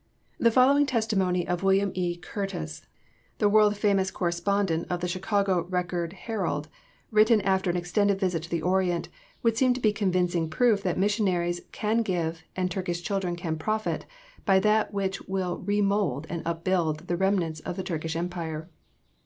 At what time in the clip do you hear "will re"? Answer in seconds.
15.28-15.80